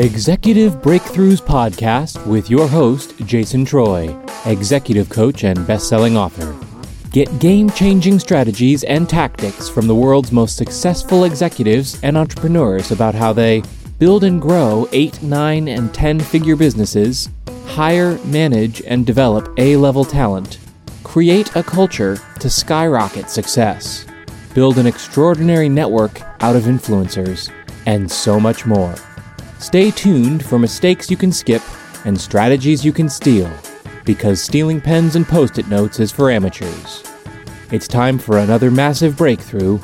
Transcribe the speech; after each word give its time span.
Executive 0.00 0.76
Breakthroughs 0.76 1.42
Podcast 1.42 2.26
with 2.26 2.48
your 2.48 2.66
host, 2.66 3.14
Jason 3.26 3.66
Troy, 3.66 4.18
executive 4.46 5.10
coach 5.10 5.44
and 5.44 5.66
best 5.66 5.90
selling 5.90 6.16
author. 6.16 6.56
Get 7.10 7.38
game 7.38 7.68
changing 7.68 8.18
strategies 8.18 8.82
and 8.84 9.06
tactics 9.06 9.68
from 9.68 9.86
the 9.86 9.94
world's 9.94 10.32
most 10.32 10.56
successful 10.56 11.24
executives 11.24 12.00
and 12.02 12.16
entrepreneurs 12.16 12.92
about 12.92 13.14
how 13.14 13.34
they 13.34 13.62
build 13.98 14.24
and 14.24 14.40
grow 14.40 14.88
8, 14.92 15.22
9, 15.22 15.68
and 15.68 15.92
10 15.92 16.18
figure 16.18 16.56
businesses, 16.56 17.28
hire, 17.66 18.16
manage, 18.24 18.80
and 18.86 19.04
develop 19.04 19.52
A 19.58 19.76
level 19.76 20.06
talent, 20.06 20.60
create 21.04 21.54
a 21.56 21.62
culture 21.62 22.16
to 22.38 22.48
skyrocket 22.48 23.28
success, 23.28 24.06
build 24.54 24.78
an 24.78 24.86
extraordinary 24.86 25.68
network 25.68 26.22
out 26.42 26.56
of 26.56 26.62
influencers, 26.62 27.52
and 27.84 28.10
so 28.10 28.40
much 28.40 28.64
more. 28.64 28.94
Stay 29.60 29.90
tuned 29.90 30.42
for 30.42 30.58
mistakes 30.58 31.10
you 31.10 31.18
can 31.18 31.30
skip 31.30 31.60
and 32.06 32.18
strategies 32.18 32.82
you 32.82 32.94
can 32.94 33.10
steal, 33.10 33.52
because 34.06 34.40
stealing 34.40 34.80
pens 34.80 35.16
and 35.16 35.28
post 35.28 35.58
it 35.58 35.68
notes 35.68 36.00
is 36.00 36.10
for 36.10 36.30
amateurs. 36.30 37.04
It's 37.70 37.86
time 37.86 38.18
for 38.18 38.38
another 38.38 38.70
massive 38.70 39.18
breakthrough 39.18 39.78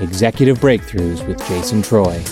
Executive 0.00 0.58
Breakthroughs 0.60 1.28
with 1.28 1.46
Jason 1.46 1.82
Troy. 1.82 2.22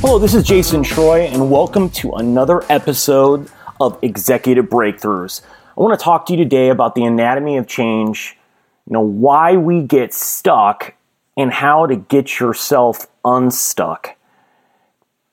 Hello, 0.00 0.18
this 0.18 0.32
is 0.32 0.44
Jason 0.44 0.82
Troy, 0.82 1.26
and 1.26 1.50
welcome 1.50 1.90
to 1.90 2.12
another 2.12 2.64
episode 2.70 3.50
of 3.82 3.98
Executive 4.00 4.64
Breakthroughs. 4.64 5.42
I 5.76 5.82
want 5.82 5.96
to 5.96 6.02
talk 6.02 6.24
to 6.26 6.32
you 6.32 6.42
today 6.42 6.70
about 6.70 6.94
the 6.94 7.04
anatomy 7.04 7.58
of 7.58 7.66
change, 7.66 8.34
you 8.86 8.94
know, 8.94 9.02
why 9.02 9.58
we 9.58 9.82
get 9.82 10.14
stuck, 10.14 10.94
and 11.38 11.52
how 11.52 11.86
to 11.86 11.96
get 11.96 12.40
yourself 12.40 13.06
unstuck. 13.24 14.16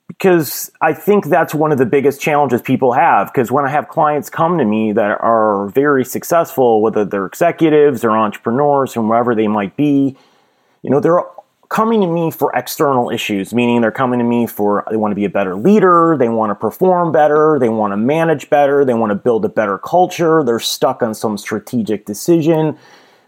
Because 0.08 0.72
I 0.80 0.94
think 0.94 1.26
that's 1.26 1.54
one 1.54 1.72
of 1.72 1.80
the 1.80 1.86
biggest 1.86 2.22
challenges 2.22 2.62
people 2.62 2.94
have. 2.94 3.34
Because 3.34 3.52
when 3.52 3.66
I 3.66 3.70
have 3.70 3.90
clients 3.90 4.30
come 4.30 4.60
to 4.60 4.66
me 4.66 4.94
that 4.94 5.20
are 5.20 5.68
very 5.70 6.06
successful, 6.06 6.82
whether 6.82 7.04
they're 7.04 7.26
executives 7.26 8.06
or 8.06 8.12
entrepreneurs, 8.12 8.96
or 8.96 9.02
wherever 9.02 9.34
they 9.34 9.48
might 9.48 9.76
be, 9.76 10.16
you 10.84 10.92
know, 10.92 11.00
they're 11.00 11.24
coming 11.70 12.02
to 12.02 12.08
me 12.08 12.30
for 12.30 12.52
external 12.56 13.10
issues, 13.10 13.52
meaning 13.52 13.82
they're 13.82 13.92
coming 13.92 14.20
to 14.20 14.26
me 14.26 14.46
for 14.46 14.86
they 14.92 14.98
want 14.98 15.12
to 15.12 15.16
be 15.16 15.26
a 15.26 15.30
better 15.30 15.56
leader, 15.56 16.16
they 16.20 16.30
want 16.30 16.52
to 16.52 16.56
perform 16.56 17.12
better, 17.12 17.58
they 17.60 17.70
want 17.70 17.92
to 17.92 17.98
manage 17.98 18.48
better, 18.52 18.86
they 18.86 18.94
want 18.94 19.10
to 19.10 19.16
build 19.16 19.44
a 19.44 19.50
better 19.50 19.80
culture, 19.80 20.44
they're 20.44 20.60
stuck 20.60 21.02
on 21.02 21.16
some 21.16 21.36
strategic 21.36 22.06
decision. 22.06 22.78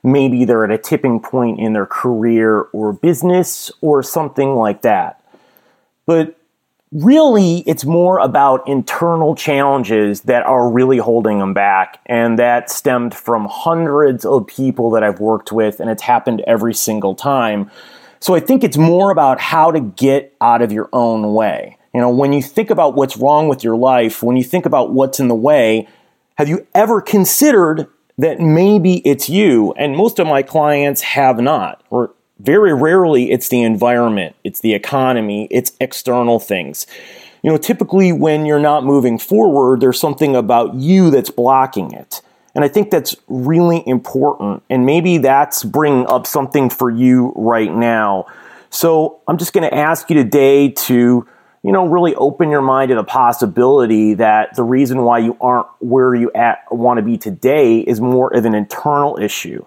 Maybe 0.04 0.46
they're 0.46 0.64
at 0.64 0.72
a 0.72 0.78
tipping 0.78 1.20
point 1.20 1.60
in 1.60 1.74
their 1.74 1.86
career 1.86 2.62
or 2.74 2.94
business 2.94 3.72
or 3.82 4.04
something 4.04 4.56
like 4.56 4.82
that. 4.84 5.24
But 6.06 6.40
really, 6.92 7.60
it's 7.68 7.84
more 7.84 8.20
about 8.20 8.68
internal 8.68 9.36
challenges 9.36 10.22
that 10.22 10.44
are 10.46 10.70
really 10.70 10.98
holding 10.98 11.40
them 11.40 11.54
back. 11.54 12.00
And 12.06 12.40
that 12.40 12.70
stemmed 12.70 13.14
from 13.14 13.48
hundreds 13.50 14.26
of 14.26 14.48
people 14.48 14.92
that 14.92 15.04
I've 15.04 15.20
worked 15.20 15.52
with, 15.52 15.80
and 15.80 15.90
it's 15.90 16.04
happened 16.04 16.44
every 16.48 16.74
single 16.74 17.16
time 17.16 17.70
so 18.20 18.36
I 18.36 18.40
think 18.40 18.64
it's 18.64 18.78
more 18.78 19.12
about 19.12 19.40
how 19.40 19.72
to 19.72 19.80
get 19.80 20.36
out 20.42 20.62
of 20.62 20.72
your 20.72 20.90
own 20.92 21.34
way. 21.34 21.78
You 21.94 22.02
know, 22.02 22.10
when 22.10 22.34
you 22.34 22.42
think 22.42 22.70
about 22.70 22.96
what's 22.96 23.18
wrong 23.18 23.48
with 23.48 23.64
your 23.64 23.76
life, 23.76 24.24
when 24.24 24.38
you 24.38 24.44
think 24.44 24.66
about 24.66 24.92
what's 24.92 25.20
in 25.20 25.28
the 25.28 25.36
way, 25.36 25.88
have 26.36 26.50
you 26.50 26.68
ever 26.74 27.02
considered 27.02 27.88
that 28.18 28.40
maybe 28.40 28.98
it's 29.08 29.30
you? 29.30 29.74
And 29.78 29.96
most 29.96 30.20
of 30.20 30.28
my 30.28 30.42
clients 30.42 31.02
have 31.02 31.40
not, 31.40 31.84
or 31.90 32.12
very 32.40 32.74
rarely 32.74 33.32
it's 33.32 33.50
the 33.50 33.64
environment, 33.64 34.36
it's 34.44 34.60
the 34.60 34.74
economy, 34.74 35.48
it's 35.52 35.72
external 35.80 36.40
things. 36.40 36.88
You 37.44 37.52
know, 37.52 37.58
typically 37.58 38.12
when 38.12 38.46
you're 38.46 38.60
not 38.60 38.84
moving 38.84 39.18
forward, 39.20 39.80
there's 39.80 40.00
something 40.00 40.36
about 40.36 40.76
you 40.76 41.12
that's 41.12 41.30
blocking 41.30 41.92
it. 41.94 42.22
And 42.56 42.66
I 42.66 42.68
think 42.68 42.90
that's 42.90 43.16
really 43.28 43.84
important. 43.88 44.64
And 44.70 44.86
maybe 44.86 45.20
that's 45.20 45.64
bringing 45.64 46.08
up 46.08 46.26
something 46.26 46.72
for 46.72 46.90
you 46.90 47.32
right 47.36 47.72
now. 47.72 48.26
So 48.72 49.22
I'm 49.28 49.38
just 49.38 49.54
going 49.54 49.70
to 49.70 49.76
ask 49.76 50.10
you 50.10 50.16
today 50.16 50.70
to, 50.70 51.28
you 51.68 51.74
know, 51.74 51.86
really 51.86 52.16
open 52.16 52.50
your 52.50 52.62
mind 52.62 52.88
to 52.90 52.96
the 52.96 53.04
possibility 53.04 54.14
that 54.14 54.56
the 54.56 54.64
reason 54.64 55.02
why 55.02 55.20
you 55.20 55.36
aren't 55.42 55.68
where 55.80 56.16
you 56.16 56.32
at 56.32 56.60
want 56.72 56.98
to 56.98 57.04
be 57.04 57.18
today 57.18 57.80
is 57.80 58.00
more 58.00 58.34
of 58.34 58.46
an 58.46 58.56
internal 58.56 59.20
issue. 59.22 59.66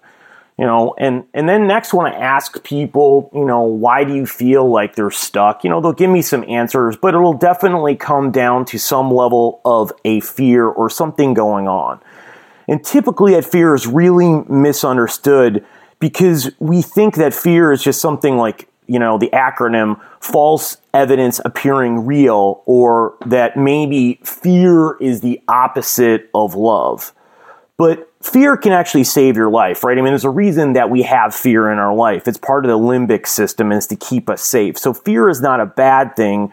You 0.57 0.65
know, 0.65 0.95
and 0.97 1.25
and 1.35 1.47
then 1.47 1.67
next 1.67 1.93
when 1.93 2.07
I 2.07 2.17
ask 2.17 2.65
people, 2.65 3.31
you 3.35 3.45
know, 3.45 3.65
why 3.65 4.05
do 4.05 4.15
you 4.15 4.25
feel 4.25 4.67
like 4.71 4.95
they're 4.97 5.11
stuck? 5.11 5.63
You 5.63 5.69
know, 5.69 5.83
they'll 5.83 5.93
give 5.93 6.09
me 6.09 6.23
some 6.23 6.43
answers, 6.49 6.97
but 6.97 7.13
it'll 7.13 7.35
definitely 7.35 7.97
come 7.97 8.31
down 8.31 8.65
to 8.67 8.79
some 8.79 9.11
level 9.11 9.61
of 9.67 9.93
a 10.03 10.21
fear 10.21 10.65
or 10.65 10.89
something 10.89 11.35
going 11.35 11.69
on. 11.69 12.01
And 12.67 12.83
typically 12.83 13.35
that 13.35 13.45
fear 13.45 13.75
is 13.75 13.87
really 13.87 14.43
misunderstood 14.49 15.67
because 15.99 16.51
we 16.61 16.81
think 16.81 17.17
that 17.17 17.35
fear 17.35 17.73
is 17.73 17.83
just 17.83 18.01
something 18.01 18.39
like, 18.39 18.70
you 18.91 18.99
know, 18.99 19.19
the 19.19 19.31
acronym 19.33 20.01
false 20.21 20.79
evidence 20.93 21.41
appearing 21.45 22.07
real, 22.07 22.63
or 22.67 23.15
that 23.27 23.57
maybe 23.57 24.19
fear 24.25 24.97
is 25.01 25.21
the 25.21 25.41
opposite 25.49 26.29
of 26.35 26.55
love. 26.55 27.13
But 27.77 28.13
fear 28.21 28.57
can 28.57 28.73
actually 28.73 29.05
save 29.05 29.37
your 29.37 29.49
life, 29.49 29.85
right? 29.85 29.97
I 29.97 30.03
mean, 30.03 30.11
there's 30.11 30.25
a 30.25 30.31
reason 30.31 30.75
that 30.75 30.91
we 30.91 31.03
have 31.03 31.35
fear 31.35 31.71
in 31.71 31.79
our 31.79 31.95
life. 31.95 32.27
It's 32.27 32.37
part 32.37 32.65
of 32.65 32.69
the 32.69 32.79
limbic 32.79 33.27
system 33.27 33.73
it's 33.73 33.87
to 33.87 33.97
keep 33.97 34.29
us 34.29 34.43
safe. 34.43 34.77
So 34.77 34.93
fear 34.93 35.29
is 35.29 35.41
not 35.41 35.61
a 35.61 35.67
bad 35.67 36.17
thing. 36.17 36.53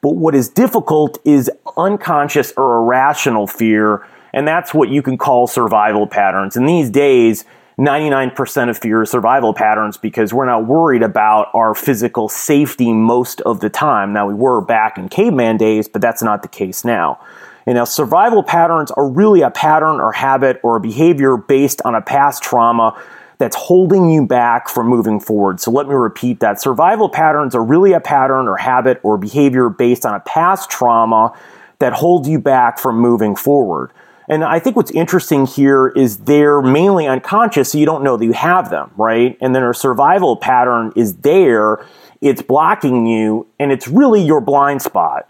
But 0.00 0.10
what 0.10 0.34
is 0.36 0.48
difficult 0.48 1.18
is 1.24 1.50
unconscious 1.76 2.52
or 2.56 2.76
irrational 2.76 3.48
fear 3.48 4.06
and 4.32 4.46
that's 4.46 4.74
what 4.74 4.88
you 4.88 5.02
can 5.02 5.18
call 5.18 5.46
survival 5.46 6.06
patterns. 6.06 6.56
And 6.56 6.68
these 6.68 6.90
days, 6.90 7.44
99% 7.78 8.70
of 8.70 8.78
fear 8.78 9.04
survival 9.04 9.54
patterns 9.54 9.96
because 9.96 10.34
we're 10.34 10.46
not 10.46 10.66
worried 10.66 11.02
about 11.02 11.48
our 11.54 11.76
physical 11.76 12.28
safety 12.28 12.92
most 12.92 13.40
of 13.42 13.60
the 13.60 13.70
time. 13.70 14.12
Now, 14.12 14.26
we 14.26 14.34
were 14.34 14.60
back 14.60 14.98
in 14.98 15.08
caveman 15.08 15.58
days, 15.58 15.86
but 15.86 16.02
that's 16.02 16.20
not 16.20 16.42
the 16.42 16.48
case 16.48 16.84
now. 16.84 17.20
You 17.68 17.74
know, 17.74 17.84
survival 17.84 18.42
patterns 18.42 18.90
are 18.90 19.08
really 19.08 19.42
a 19.42 19.50
pattern 19.50 20.00
or 20.00 20.10
habit 20.10 20.58
or 20.64 20.76
a 20.76 20.80
behavior 20.80 21.36
based 21.36 21.80
on 21.84 21.94
a 21.94 22.02
past 22.02 22.42
trauma 22.42 23.00
that's 23.36 23.54
holding 23.54 24.10
you 24.10 24.26
back 24.26 24.68
from 24.68 24.88
moving 24.88 25.20
forward. 25.20 25.60
So 25.60 25.70
let 25.70 25.86
me 25.86 25.94
repeat 25.94 26.40
that. 26.40 26.60
Survival 26.60 27.08
patterns 27.08 27.54
are 27.54 27.62
really 27.62 27.92
a 27.92 28.00
pattern 28.00 28.48
or 28.48 28.56
habit 28.56 28.98
or 29.04 29.16
behavior 29.16 29.68
based 29.68 30.04
on 30.04 30.14
a 30.14 30.20
past 30.20 30.68
trauma 30.68 31.32
that 31.78 31.92
holds 31.92 32.28
you 32.28 32.40
back 32.40 32.80
from 32.80 32.98
moving 32.98 33.36
forward. 33.36 33.92
And 34.28 34.44
I 34.44 34.58
think 34.58 34.76
what's 34.76 34.90
interesting 34.90 35.46
here 35.46 35.88
is 35.88 36.18
they're 36.18 36.60
mainly 36.60 37.06
unconscious, 37.06 37.72
so 37.72 37.78
you 37.78 37.86
don't 37.86 38.04
know 38.04 38.16
that 38.18 38.24
you 38.24 38.32
have 38.32 38.68
them, 38.68 38.90
right? 38.96 39.38
And 39.40 39.54
then 39.54 39.62
our 39.62 39.72
survival 39.72 40.36
pattern 40.36 40.92
is 40.94 41.16
there, 41.16 41.84
it's 42.20 42.42
blocking 42.42 43.06
you, 43.06 43.46
and 43.58 43.72
it's 43.72 43.88
really 43.88 44.22
your 44.22 44.42
blind 44.42 44.82
spot. 44.82 45.28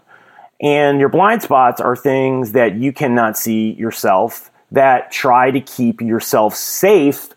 And 0.61 0.99
your 0.99 1.07
blind 1.07 1.41
spots 1.41 1.79
are 1.79 1.95
things 1.95 2.51
that 2.51 2.75
you 2.75 2.91
cannot 2.91 3.37
see 3.37 3.71
yourself 3.71 4.51
that 4.71 5.11
try 5.11 5.49
to 5.51 5.61
keep 5.61 6.01
yourself 6.01 6.53
safe, 6.53 7.29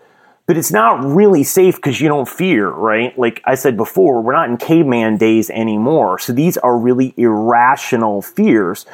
but 0.47 0.59
it's 0.59 0.73
not 0.73 1.05
really 1.05 1.45
safe 1.45 1.77
because 1.77 2.01
you 2.01 2.09
don't 2.09 2.29
fear, 2.29 2.69
right? 2.69 3.17
Like 3.17 3.41
I 3.45 3.55
said 3.55 3.77
before, 3.77 4.21
we're 4.21 4.33
not 4.33 4.51
in 4.51 4.57
caveman 4.57 5.17
days 5.17 5.49
anymore. 5.51 6.19
So 6.19 6.33
these 6.33 6.57
are 6.59 6.77
really 6.77 7.15
irrational 7.17 8.21
fears. 8.21 8.85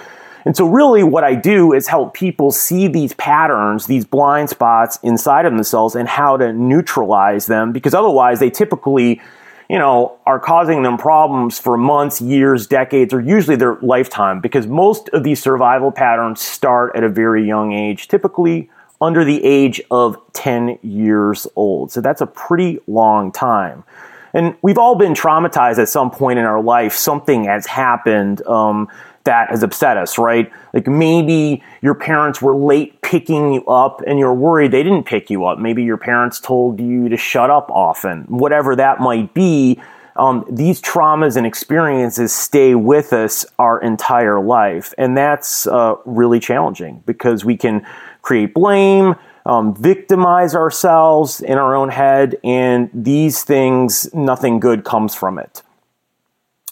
And 0.49 0.57
so, 0.57 0.67
really, 0.67 1.03
what 1.03 1.25
I 1.25 1.35
do 1.35 1.75
is 1.75 1.89
help 1.89 2.15
people 2.15 2.51
see 2.51 2.89
these 2.89 3.13
patterns, 3.13 3.85
these 3.85 4.07
blind 4.07 4.49
spots 4.49 4.99
inside 5.03 5.45
of 5.45 5.53
themselves, 5.53 5.95
and 5.95 6.09
how 6.09 6.39
to 6.39 6.55
neutralize 6.55 7.49
them 7.49 7.71
because 7.71 7.93
otherwise, 7.93 8.41
they 8.41 8.49
typically, 8.49 9.21
you 9.69 9.79
know, 9.79 10.19
are 10.25 10.41
causing 10.41 10.85
them 10.85 10.97
problems 10.97 11.59
for 11.59 11.77
months, 11.77 12.23
years, 12.23 12.67
decades, 12.67 13.13
or 13.13 13.21
usually 13.21 13.57
their 13.57 13.77
lifetime 13.83 14.41
because 14.41 14.67
most 14.67 15.11
of 15.11 15.23
these 15.23 15.39
survival 15.39 15.93
patterns 15.93 16.41
start 16.41 16.93
at 16.97 17.05
a 17.05 17.11
very 17.11 17.47
young 17.47 17.75
age, 17.75 18.09
typically 18.09 18.71
under 19.03 19.27
the 19.27 19.45
age 19.45 19.83
of 19.91 20.17
10 20.33 20.79
years 20.81 21.47
old. 21.57 21.93
So, 21.93 22.01
that's 22.01 22.23
a 22.23 22.27
pretty 22.27 22.79
long 22.87 23.33
time. 23.33 23.85
And 24.33 24.57
we've 24.63 24.79
all 24.79 24.95
been 24.95 25.13
traumatized 25.13 25.79
at 25.79 25.91
some 25.91 26.11
point 26.11 26.39
in 26.39 26.47
our 26.47 26.63
life. 26.63 26.95
Something 26.95 27.45
has 27.45 27.67
happened. 27.67 28.41
Um, 28.47 28.89
that 29.29 29.51
has 29.51 29.63
upset 29.63 29.99
us, 29.99 30.17
right? 30.17 30.51
Like 30.73 30.87
maybe 30.87 31.63
your 31.83 31.95
parents 31.95 32.41
were 32.41 32.57
late 32.57 33.03
picking 33.03 33.53
you 33.53 33.67
up 33.67 34.01
and 34.07 34.19
you're 34.19 34.33
worried 34.33 34.71
they 34.71 34.83
didn't 34.83 35.05
pick 35.05 35.29
you 35.29 35.45
up. 35.45 35.59
Maybe 35.59 35.85
your 35.85 35.99
parents 35.99 36.41
told 36.41 36.81
you 36.81 37.11
to 37.11 37.17
shut 37.19 37.51
up 37.51 37.71
often, 37.71 38.23
whatever 38.23 38.75
that 38.77 39.01
might 39.01 39.35
be. 39.35 39.79
Um, 40.17 40.47
these 40.51 40.81
traumas 40.81 41.37
and 41.37 41.47
experiences 41.47 42.33
stay 42.33 42.75
with 42.75 43.13
us 43.13 43.45
our 43.59 43.79
entire 43.83 44.41
life. 44.41 44.95
And 44.97 45.15
that's 45.15 45.67
uh, 45.67 45.97
really 46.07 46.41
challenging 46.41 47.03
because 47.05 47.45
we 47.45 47.57
can 47.57 47.87
create 48.23 48.55
blame, 48.55 49.15
um, 49.45 49.75
victimize 49.75 50.55
ourselves 50.55 51.43
in 51.43 51.59
our 51.59 51.77
own 51.77 51.91
head, 51.91 52.37
and 52.43 52.89
these 52.95 53.45
things, 53.45 54.13
nothing 54.15 54.59
good 54.59 54.85
comes 54.85 55.15
from 55.15 55.39
it. 55.39 55.63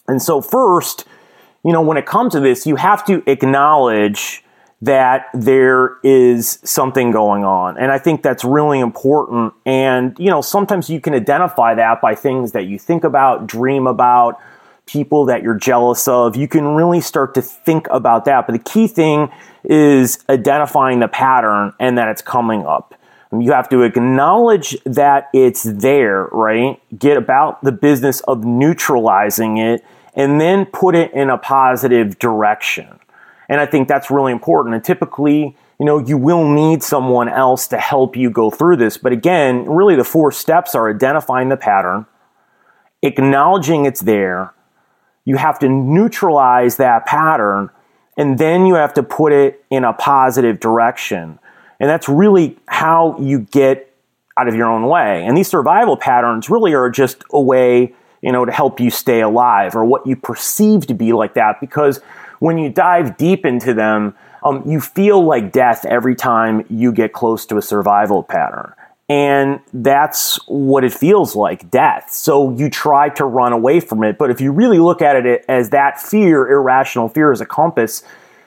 And 0.08 0.22
so, 0.22 0.40
first, 0.40 1.04
you 1.66 1.72
know, 1.72 1.82
when 1.82 1.96
it 1.96 2.06
comes 2.06 2.32
to 2.34 2.38
this, 2.38 2.64
you 2.64 2.76
have 2.76 3.04
to 3.06 3.28
acknowledge 3.28 4.44
that 4.82 5.26
there 5.34 5.96
is 6.04 6.60
something 6.62 7.10
going 7.10 7.44
on. 7.44 7.76
And 7.76 7.90
I 7.90 7.98
think 7.98 8.22
that's 8.22 8.44
really 8.44 8.78
important. 8.78 9.52
And, 9.64 10.16
you 10.16 10.30
know, 10.30 10.42
sometimes 10.42 10.88
you 10.88 11.00
can 11.00 11.12
identify 11.12 11.74
that 11.74 12.00
by 12.00 12.14
things 12.14 12.52
that 12.52 12.66
you 12.66 12.78
think 12.78 13.02
about, 13.02 13.48
dream 13.48 13.88
about, 13.88 14.40
people 14.86 15.24
that 15.24 15.42
you're 15.42 15.58
jealous 15.58 16.06
of. 16.06 16.36
You 16.36 16.46
can 16.46 16.76
really 16.76 17.00
start 17.00 17.34
to 17.34 17.42
think 17.42 17.88
about 17.90 18.26
that. 18.26 18.46
But 18.46 18.52
the 18.52 18.70
key 18.70 18.86
thing 18.86 19.32
is 19.64 20.24
identifying 20.28 21.00
the 21.00 21.08
pattern 21.08 21.72
and 21.80 21.98
that 21.98 22.06
it's 22.06 22.22
coming 22.22 22.64
up. 22.64 22.94
You 23.36 23.50
have 23.50 23.68
to 23.70 23.82
acknowledge 23.82 24.76
that 24.84 25.30
it's 25.34 25.64
there, 25.64 26.26
right? 26.26 26.80
Get 26.96 27.16
about 27.16 27.64
the 27.64 27.72
business 27.72 28.20
of 28.20 28.44
neutralizing 28.44 29.56
it 29.56 29.84
and 30.16 30.40
then 30.40 30.66
put 30.66 30.94
it 30.94 31.12
in 31.12 31.30
a 31.30 31.38
positive 31.38 32.18
direction. 32.18 32.98
And 33.48 33.60
I 33.60 33.66
think 33.66 33.86
that's 33.86 34.10
really 34.10 34.32
important. 34.32 34.74
And 34.74 34.82
typically, 34.82 35.56
you 35.78 35.86
know, 35.86 35.98
you 35.98 36.16
will 36.16 36.48
need 36.48 36.82
someone 36.82 37.28
else 37.28 37.68
to 37.68 37.78
help 37.78 38.16
you 38.16 38.30
go 38.30 38.50
through 38.50 38.76
this. 38.76 38.96
But 38.96 39.12
again, 39.12 39.66
really 39.66 39.94
the 39.94 40.04
four 40.04 40.32
steps 40.32 40.74
are 40.74 40.90
identifying 40.90 41.50
the 41.50 41.56
pattern, 41.56 42.06
acknowledging 43.02 43.84
it's 43.84 44.00
there. 44.00 44.52
You 45.24 45.36
have 45.36 45.58
to 45.58 45.68
neutralize 45.68 46.76
that 46.76 47.04
pattern, 47.04 47.70
and 48.16 48.38
then 48.38 48.64
you 48.64 48.74
have 48.74 48.94
to 48.94 49.02
put 49.02 49.32
it 49.32 49.64
in 49.70 49.84
a 49.84 49.92
positive 49.92 50.58
direction. 50.58 51.38
And 51.78 51.90
that's 51.90 52.08
really 52.08 52.58
how 52.66 53.18
you 53.20 53.40
get 53.40 53.92
out 54.38 54.48
of 54.48 54.54
your 54.54 54.66
own 54.66 54.86
way. 54.86 55.24
And 55.24 55.36
these 55.36 55.48
survival 55.48 55.96
patterns 55.96 56.48
really 56.48 56.74
are 56.74 56.88
just 56.88 57.22
a 57.32 57.40
way, 57.40 57.94
you 58.26 58.32
know, 58.32 58.44
to 58.44 58.50
help 58.50 58.80
you 58.80 58.90
stay 58.90 59.20
alive 59.20 59.76
or 59.76 59.84
what 59.84 60.04
you 60.04 60.16
perceive 60.16 60.84
to 60.88 60.94
be 60.94 61.12
like 61.12 61.34
that 61.34 61.60
because 61.60 62.00
when 62.40 62.58
you 62.58 62.68
dive 62.68 63.16
deep 63.16 63.46
into 63.46 63.72
them, 63.72 64.16
um, 64.42 64.64
you 64.66 64.80
feel 64.80 65.24
like 65.24 65.52
death 65.52 65.84
every 65.84 66.16
time 66.16 66.66
you 66.68 66.90
get 66.90 67.12
close 67.12 67.46
to 67.46 67.56
a 67.56 67.62
survival 67.62 68.24
pattern. 68.24 68.74
And 69.08 69.60
that's 69.72 70.40
what 70.48 70.82
it 70.82 70.92
feels 70.92 71.36
like 71.36 71.70
death. 71.70 72.12
So 72.12 72.50
you 72.50 72.68
try 72.68 73.10
to 73.10 73.24
run 73.24 73.52
away 73.52 73.78
from 73.78 74.02
it. 74.02 74.18
But 74.18 74.30
if 74.32 74.40
you 74.40 74.50
really 74.50 74.80
look 74.80 75.00
at 75.00 75.24
it 75.24 75.44
as 75.48 75.70
that 75.70 76.02
fear, 76.02 76.50
irrational 76.50 77.08
fear, 77.08 77.30
as 77.30 77.40
a 77.40 77.46
compass, 77.46 78.02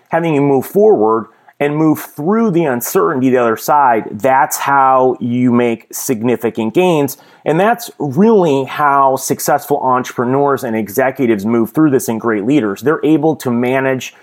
having 0.09 0.35
you 0.35 0.41
move 0.41 0.65
forward 0.65 1.27
and 1.59 1.75
move 1.75 1.99
through 1.99 2.51
the 2.51 2.63
uncertainty 2.63 3.29
the 3.29 3.37
other 3.37 3.57
side, 3.57 4.07
that's 4.19 4.57
how 4.57 5.17
you 5.19 5.51
make 5.51 5.93
significant 5.93 6.73
gains. 6.73 7.17
And 7.43 7.59
that's 7.59 7.91
really 7.99 8.63
how 8.63 9.17
successful 9.17 9.79
entrepreneurs 9.81 10.63
and 10.63 10.75
executives 10.75 11.45
move 11.45 11.71
through 11.71 11.91
this 11.91 12.07
and 12.07 12.19
great 12.19 12.45
leaders. 12.45 12.81
They're 12.81 13.03
able 13.03 13.35
to 13.37 13.51
manage 13.51 14.15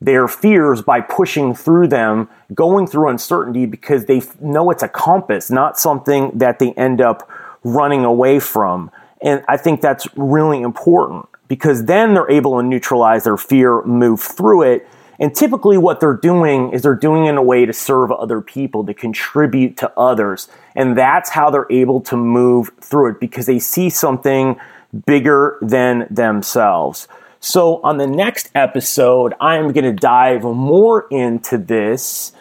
their 0.00 0.28
fears 0.28 0.80
by 0.80 1.00
pushing 1.00 1.54
through 1.54 1.88
them, 1.88 2.28
going 2.54 2.86
through 2.86 3.08
uncertainty 3.08 3.66
because 3.66 4.06
they 4.06 4.22
know 4.40 4.70
it's 4.70 4.82
a 4.82 4.88
compass, 4.88 5.50
not 5.50 5.78
something 5.78 6.30
that 6.38 6.58
they 6.58 6.72
end 6.72 7.00
up 7.00 7.28
running 7.64 8.04
away 8.04 8.38
from. 8.38 8.90
And 9.20 9.44
I 9.48 9.56
think 9.56 9.80
that's 9.80 10.06
really 10.16 10.62
important 10.62 11.26
because 11.48 11.86
then 11.86 12.14
they're 12.14 12.30
able 12.30 12.60
to 12.60 12.62
neutralize 12.62 13.24
their 13.24 13.36
fear, 13.36 13.82
move 13.82 14.20
through 14.20 14.62
it. 14.62 14.86
And 15.20 15.34
typically, 15.34 15.76
what 15.78 16.00
they're 16.00 16.16
doing 16.16 16.72
is 16.72 16.82
they're 16.82 16.94
doing 16.94 17.26
in 17.26 17.36
a 17.36 17.42
way 17.42 17.66
to 17.66 17.72
serve 17.72 18.12
other 18.12 18.40
people, 18.40 18.86
to 18.86 18.94
contribute 18.94 19.76
to 19.78 19.92
others. 19.98 20.48
And 20.76 20.96
that's 20.96 21.30
how 21.30 21.50
they're 21.50 21.66
able 21.70 22.00
to 22.02 22.16
move 22.16 22.70
through 22.80 23.12
it 23.12 23.20
because 23.20 23.46
they 23.46 23.58
see 23.58 23.90
something 23.90 24.60
bigger 25.06 25.58
than 25.60 26.06
themselves. 26.10 27.08
So, 27.40 27.80
on 27.82 27.98
the 27.98 28.06
next 28.06 28.50
episode, 28.54 29.34
I'm 29.40 29.72
going 29.72 29.84
to 29.84 29.92
dive 29.92 30.42
more 30.42 31.06
into 31.10 31.58
this 31.58 32.32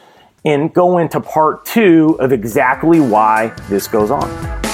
and 0.45 0.73
go 0.73 0.97
into 0.97 1.19
part 1.19 1.65
two 1.65 2.15
of 2.19 2.31
exactly 2.31 2.99
why 2.99 3.47
this 3.69 3.87
goes 3.87 4.11
on. 4.11 4.66